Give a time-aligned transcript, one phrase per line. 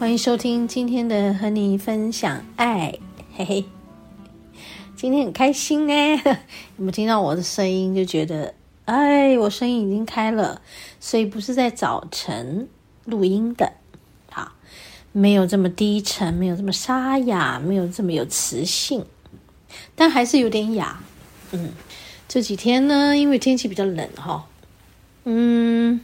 [0.00, 2.98] 欢迎收听今天的和你分享爱，
[3.36, 3.64] 嘿嘿，
[4.96, 5.92] 今天很开心呢。
[6.76, 8.54] 你们听到我的声音就觉得，
[8.86, 10.62] 哎，我声音已经开了，
[11.00, 12.66] 所以不是在早晨
[13.04, 13.74] 录音的，
[14.30, 14.52] 好，
[15.12, 19.04] 没有这么低沉，没有这么沙哑，没有这么有磁性，
[19.94, 20.98] 但还是有点哑。
[21.52, 21.72] 嗯，
[22.26, 24.46] 这几天呢，因为天气比较冷哈，
[25.24, 26.00] 嗯，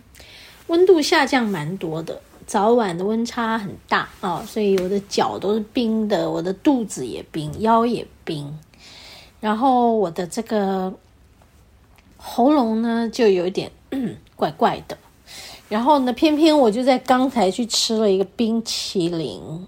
[0.66, 2.20] 温度下降蛮多的。
[2.46, 8.56] 早晚的温差很大哦，所以我的脚都是冰的，我的肚子也冰，腰也冰，
[9.40, 10.94] 然后我的这个
[12.16, 13.72] 喉咙呢就有一点
[14.36, 14.96] 怪怪的，
[15.68, 19.66] 然后呢，偏偏我就在刚才去吃了一个冰淇淋，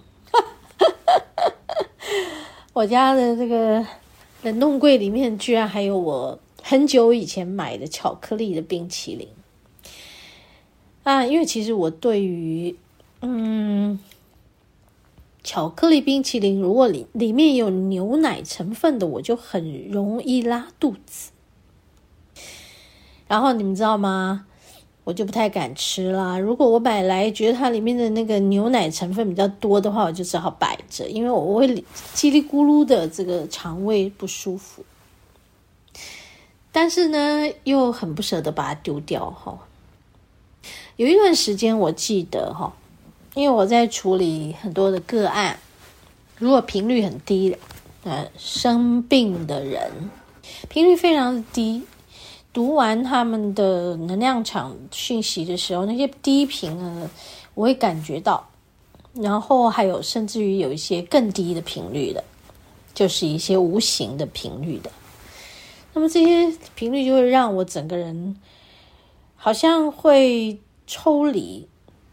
[2.73, 3.85] 我家的这个
[4.43, 9.29] 冷冻柜里面居然还有我很久以前买的巧克力的冰淇淋。
[11.09, 12.77] 啊，因为其实我对于
[13.23, 13.99] 嗯
[15.43, 21.31] 巧克力冰淇淋，如果里里面有牛奶成分的，我就很容易拉肚子。
[23.27, 24.45] 然后你们知道吗？
[25.05, 26.39] 我就不太敢吃啦。
[26.39, 31.67] 如果我买来觉得它里面的那个牛奶成分比较多的话，我就只好摆着，因为我会
[32.15, 34.85] 叽里咕噜的这个肠胃不舒服。
[36.71, 39.59] 但是呢，又很不舍得把它丢掉哈。
[40.99, 42.73] 有一段时间，我记得哈，
[43.35, 45.57] 因为我在处理很多的个案，
[46.37, 47.57] 如果频率很低，
[48.03, 49.93] 呃，生病的人
[50.69, 51.85] 频率非常的低，
[52.53, 57.09] 读完他们的能量场讯息的时候，那些低频呢，
[57.55, 58.45] 我会感觉到，
[59.13, 62.25] 然后还有甚至于有一些更低的频率的，
[62.93, 64.91] 就是一些无形的频率的，
[65.95, 68.37] 那么这些频率就会让我整个人
[69.37, 70.59] 好像会。
[70.89, 71.69] 抽离，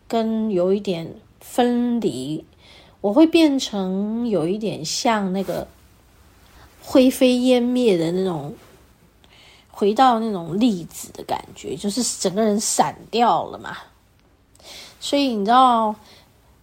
[0.08, 2.46] 跟有一点分离，
[3.00, 5.66] 我会变成有一点像那个
[6.84, 8.54] 灰飞烟灭的那种，
[9.72, 13.78] 回到那种粒子的感觉，就是整个人散掉了嘛。
[15.00, 15.96] 所以你知道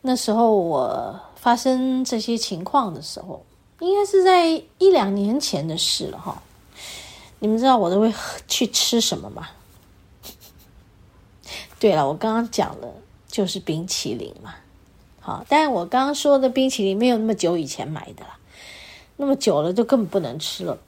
[0.03, 3.43] 那时候我发生这些情况的时候，
[3.81, 6.43] 应该是在一两年前的事了哈。
[7.39, 8.13] 你们知道我都会
[8.47, 9.49] 去吃什么吗？
[11.83, 12.95] 对了，我刚刚讲的
[13.27, 14.55] 就是冰淇淋嘛，
[15.19, 18.39] 好，但是我刚刚说的冰淇淋没有那么久以前买的啦，
[19.17, 20.79] 那么久了就根本不能吃了。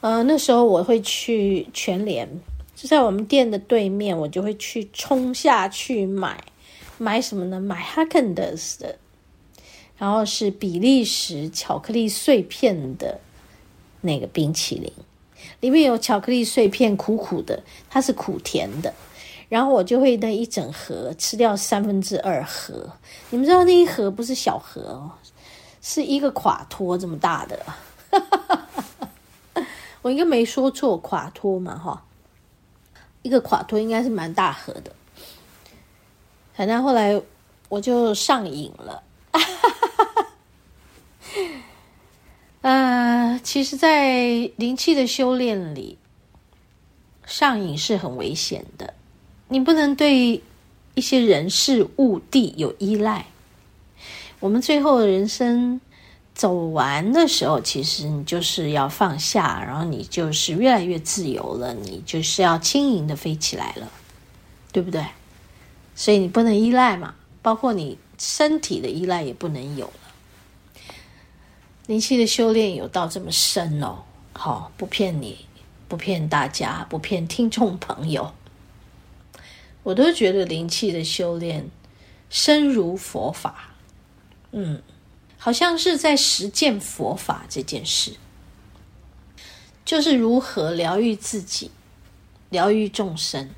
[0.00, 2.28] 呃，那时候我会去全联，
[2.74, 6.42] 就在我们店的对面，我就会去冲下去买，
[6.98, 7.60] 买什么呢？
[7.60, 8.98] 买哈根达斯的，
[9.98, 13.20] 然后是比利时巧克力碎片的
[14.00, 14.92] 那个冰淇淋，
[15.60, 18.92] 里面有巧克力碎片，苦苦的，它是苦甜的。
[19.48, 22.92] 然后我就会那一整盒吃掉三分之二盒，
[23.30, 25.10] 你们知道那一盒不是小盒哦，
[25.80, 27.64] 是一个垮托这么大的，
[30.02, 32.04] 我应该没说错，垮托嘛哈，
[33.22, 34.92] 一个垮托应该是蛮大盒的，
[36.52, 37.18] 反正后来
[37.70, 39.02] 我就上瘾了，
[42.60, 45.96] 呃，其实，在灵气的修炼里，
[47.24, 48.92] 上瘾是很危险的。
[49.48, 50.42] 你不能对
[50.94, 53.26] 一些人事物地有依赖。
[54.40, 55.80] 我们最后的人生
[56.34, 63.90] 走完的时候，其实你就是要放下，然后你就是越来越自由了，你就是要轻盈的飞起来了，
[64.70, 65.04] 对不对？
[65.96, 69.92] 所以你不能依赖嘛，包括你身体的依赖也不能有了。
[71.86, 75.38] 灵气的修炼有到这么深哦，好，不骗你，
[75.88, 78.32] 不骗大家，不骗听众朋友。
[79.82, 81.70] 我都觉得灵气的修炼
[82.28, 83.74] 深如佛法，
[84.52, 84.82] 嗯，
[85.36, 88.12] 好像是在实践佛法这件事，
[89.84, 91.70] 就是如何疗愈自己，
[92.50, 93.48] 疗愈众生。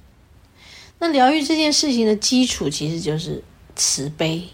[0.98, 3.42] 那疗愈这件事情的基础其实就是
[3.74, 4.48] 慈悲，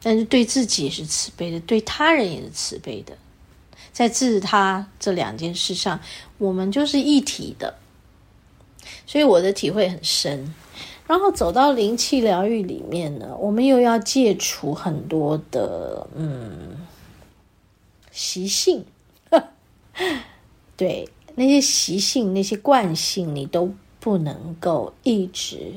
[0.00, 3.18] 但是对自己也是慈悲的，对他人也是慈悲的。
[3.92, 6.00] 在自他这两件事上，
[6.38, 7.76] 我们就是一体的，
[9.06, 10.54] 所以我的体会很深。
[11.06, 16.86] 然后走到灵气疗愈里面呢，我们又要戒除很多的嗯
[18.10, 18.84] 习性，
[20.76, 25.74] 对，那些习性、那些惯性，你都不能够一直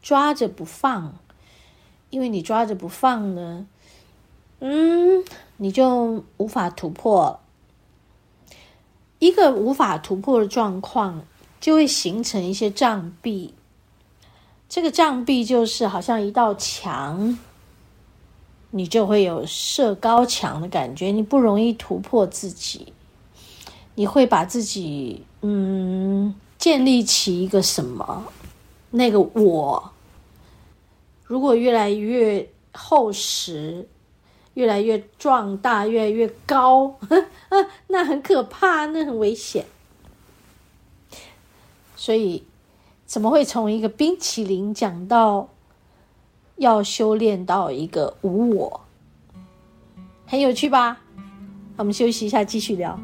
[0.00, 1.14] 抓着不放，
[2.10, 3.66] 因为你抓着不放呢，
[4.60, 5.24] 嗯。
[5.60, 7.40] 你就无法突破，
[9.18, 11.24] 一个无法突破的状况，
[11.60, 13.54] 就会形成一些障壁。
[14.68, 17.38] 这个障壁就是好像一道墙，
[18.70, 22.92] 你就会有设高墙的感觉，你不容易突破自己。
[23.94, 28.24] 你会把自己嗯建立起一个什么？
[28.90, 29.92] 那个我，
[31.24, 33.86] 如果越来越厚实。
[34.54, 36.98] 越来越壮大，越来越高，
[37.86, 39.64] 那很可怕，那很危险。
[41.98, 42.44] 所以，
[43.04, 45.48] 怎么会从一个冰淇淋讲到
[46.54, 48.80] 要修炼到一个无我？
[50.24, 51.00] 很有趣吧？
[51.76, 52.96] 我们休息一下，继续聊。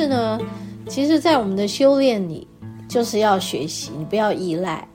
[0.00, 0.40] 是呢，
[0.88, 2.48] 其实，在我们的修炼里，
[2.88, 4.88] 就是要学习，你不要依赖，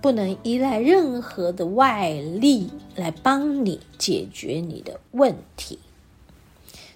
[0.00, 5.80] 不能依赖任何的外力来帮你解决你的问题。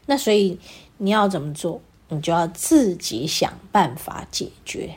[0.07, 0.61] 那所以
[0.99, 1.81] 你要怎么做？
[2.09, 4.95] 你就要自己想办法解决，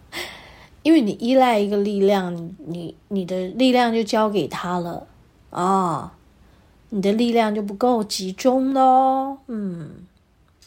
[0.82, 5.06] 因为你依赖一个力量，你你的力量就交给他了
[5.50, 6.16] 啊，
[6.88, 10.06] 你的力量就不够集中喽，嗯。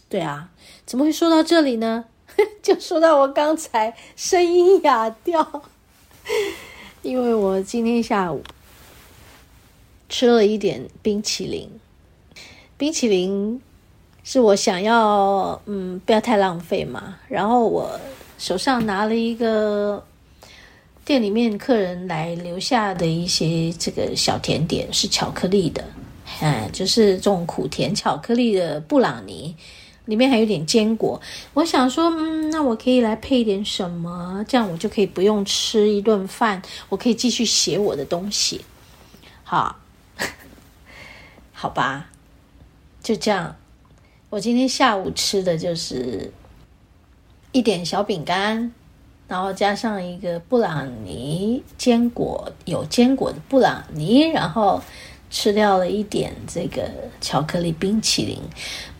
[0.09, 0.49] 对啊，
[0.85, 2.05] 怎么会说到这里呢？
[2.61, 5.63] 就说到我刚才声音哑掉，
[7.01, 8.43] 因为我今天下午
[10.07, 11.69] 吃了一点冰淇淋。
[12.77, 13.59] 冰淇淋
[14.23, 17.17] 是我想要，嗯，不要太浪费嘛。
[17.27, 17.99] 然后我
[18.37, 20.05] 手上拿了一个
[21.03, 25.83] 店里面客人来留下的一些这个小甜点，是巧克力的，
[26.41, 29.55] 嗯，就是这种苦甜巧克力的布朗尼。
[30.07, 31.21] 里面还有点坚果，
[31.53, 34.43] 我想说，嗯，那我可以来配一点什么？
[34.47, 38.65] 这样我就可以不用吃一顿饭，我可以继续写我的东西。
[39.43, 39.77] 好，
[41.53, 42.09] 好吧，
[43.03, 43.55] 就这样。
[44.29, 46.31] 我今天下午吃的就是
[47.53, 48.73] 一点小饼干，
[49.27, 54.81] 然后加上一个布朗尼坚果，有坚果的布朗尼，然后
[55.29, 56.89] 吃掉了一点这个
[57.21, 58.39] 巧克力冰淇淋。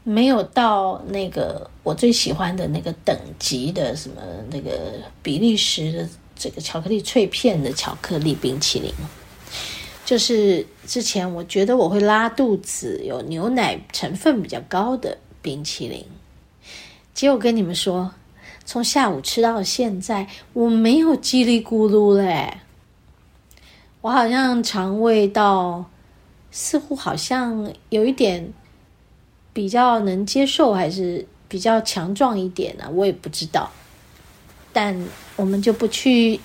[0.03, 8.89] 没有到那个我最喜欢的那个等级的什么那个比利时的这个巧克力脆片的巧克力冰淇淋，
[10.05, 16.05] 就是之前我觉得我会拉肚子，有牛奶成分比较高的冰淇淋。
[17.13, 18.09] 结果跟你们说，
[18.63, 22.59] 从下午吃到现在，我没有叽里咕噜嘞，
[23.99, 25.83] 我好像肠胃道
[26.57, 28.51] 似乎好像有一点。
[29.53, 32.87] 比较能接受还是比较强壮一点呢？
[32.93, 33.71] 我也不知道，
[34.71, 34.95] 但
[35.35, 36.39] 我们就不去，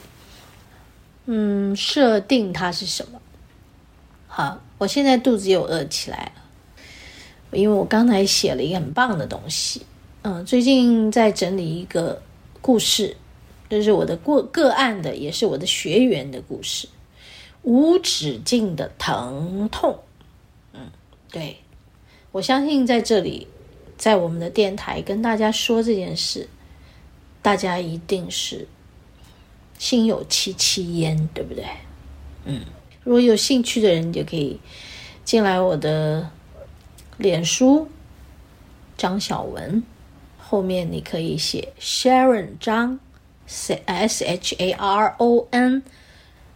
[1.27, 3.21] 嗯，设定它是什么。
[4.29, 9.83] 好，我现在肚子又饿起来了，因为我刚才写了一个很棒的东西。
[10.23, 12.23] 嗯，最近在整理一个
[12.63, 13.15] 故事，
[13.69, 16.89] 这是我的过个案的，也是我的学员的故事。
[17.63, 19.99] 无止境的疼痛，
[20.73, 20.91] 嗯，
[21.31, 21.57] 对，
[22.31, 23.47] 我相信在这里，
[23.97, 26.49] 在我们的电台跟大家说这件事，
[27.41, 28.67] 大家一定是
[29.79, 31.65] 心有戚戚焉，对不对？
[32.45, 32.61] 嗯，
[33.05, 34.59] 如果有兴趣的人，就可以
[35.25, 36.31] 进来我的
[37.17, 37.89] 脸书
[38.97, 39.83] 张小文，
[40.39, 43.01] 后面你可以写 Sharon 张。
[43.87, 45.83] S H A R O N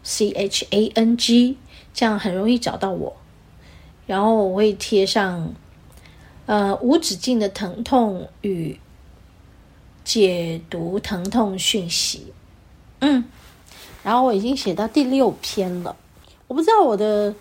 [0.09, 1.57] C H A N G，
[1.93, 3.17] 这样很容易找到我。
[4.07, 5.53] 然后我会贴上，
[6.47, 8.79] 呃，无止境的疼痛与
[10.05, 12.33] 解读疼痛讯息。
[13.01, 13.25] 嗯，
[14.05, 15.97] 然后我已经写到第六篇了，
[16.47, 17.35] 我不知道我的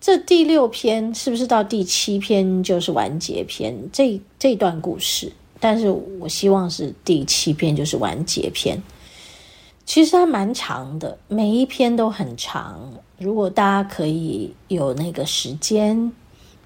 [0.00, 5.30] 这第六篇是不是到第七篇就是完结篇，这这段故事，
[5.60, 8.82] 但是我希望是第七篇就是完结篇。
[9.86, 12.92] 其实还蛮长的，每一篇都很长。
[13.18, 16.12] 如果大家可以有那个时间，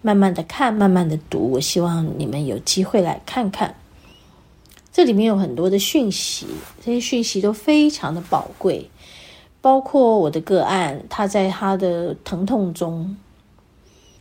[0.00, 3.75] 慢慢的看，慢慢的读，我希望你们有机会来看看。
[4.91, 6.47] 这里面有很多的讯息，
[6.83, 8.91] 这些讯息都非常的宝贵。
[9.61, 13.15] 包括我的个案，他在他的疼痛中，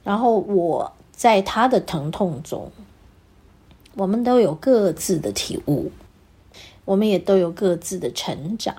[0.03, 2.69] 然后我在他的疼痛中，
[3.95, 5.89] 我们都有各自的体悟，
[6.83, 8.75] 我们也都有各自的成长。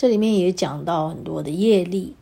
[0.00, 2.14] 这里面也讲到很多的业力，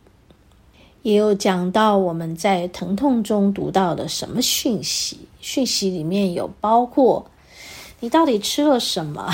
[1.01, 5.19] 也有讲到我们在疼痛中读到的什么讯息。
[5.39, 7.25] 讯息里面有包括
[8.01, 9.33] 你到底吃了什么？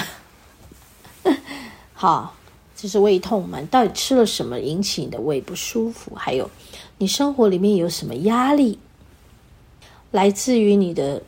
[1.93, 2.35] 好，
[2.75, 3.59] 这是胃痛嘛？
[3.59, 6.13] 你到底吃了什么引起你的胃不舒服？
[6.13, 6.47] 还有
[6.99, 8.77] 你生活里面有什么压力，
[10.11, 11.23] 来自于你的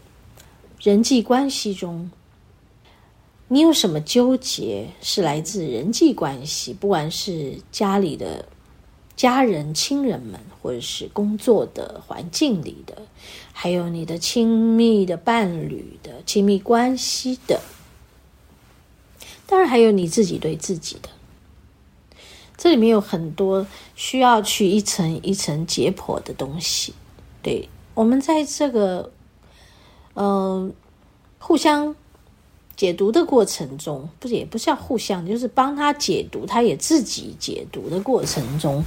[0.79, 2.11] 人际关系中？
[3.49, 8.43] 你有什么纠结是来自人际关系，不管是家里的
[9.15, 13.03] 家人、亲人们，或者是工作的环境里的，
[13.53, 17.61] 还有你的亲密的伴侣的亲密关系的，
[19.45, 21.07] 当然还有你自己对自己的。
[22.57, 26.93] 这里面有很多需要去一层一层解剖的东西。
[27.41, 29.09] 对，我们在这个，
[30.15, 30.73] 嗯、
[31.39, 31.95] 互相。
[32.77, 38.83] 解读的过程中，不是也不是要互相，就是帮他解读，他也自己解读的过程中，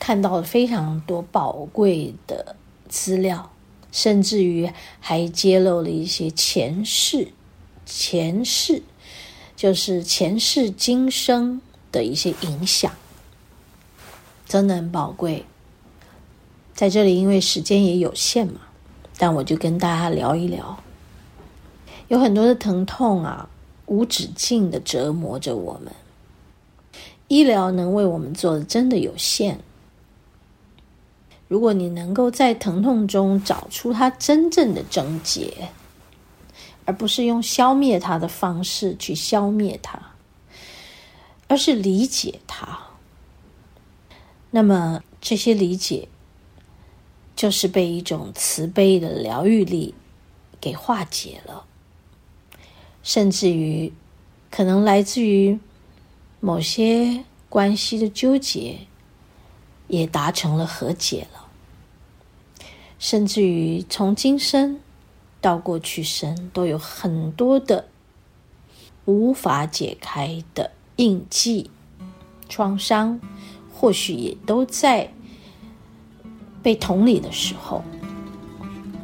[0.00, 2.56] 看到了非常多宝贵的
[2.88, 3.50] 资料，
[3.92, 7.28] 甚至于还揭露了一些前世、
[7.84, 8.82] 前世，
[9.54, 11.60] 就是前世今生
[11.92, 12.90] 的一些影响，
[14.48, 15.44] 真的很宝贵。
[16.74, 18.62] 在这里，因为时间也有限嘛，
[19.18, 20.82] 但我就跟大家聊一聊。
[22.08, 23.48] 有很多的疼痛啊，
[23.86, 25.92] 无止境的折磨着我们。
[27.28, 29.58] 医疗能为我们做的真的有限。
[31.48, 35.68] 如果你能够在疼痛中找出它真正的症结，
[36.84, 39.98] 而不是用消灭它的方式去消灭它，
[41.48, 42.78] 而是理解它，
[44.50, 46.08] 那么这些理解
[47.34, 49.94] 就是被一种慈悲的疗愈力
[50.60, 51.64] 给化解了。
[53.04, 53.92] 甚至于，
[54.50, 55.58] 可能来自于
[56.40, 58.78] 某些关系的纠结，
[59.88, 61.46] 也达成了和解了。
[62.98, 64.80] 甚至于从今生
[65.42, 67.88] 到过去生，都有很多的
[69.04, 71.70] 无法解开的印记、
[72.48, 73.20] 创伤，
[73.70, 75.12] 或许也都在
[76.62, 77.84] 被同理的时候，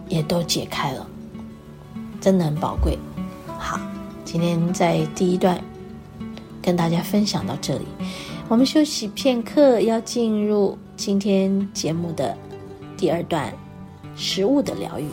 [0.09, 1.07] 也都解开了，
[2.19, 2.99] 真的很宝贵。
[3.59, 3.79] 好，
[4.33, 5.61] 今天在第一段
[6.63, 7.85] 跟大家分享到这里，
[8.49, 12.39] 我们休息片刻，要进入今天节目的
[12.97, 13.53] 第二段，
[14.15, 15.07] 食物的疗愈。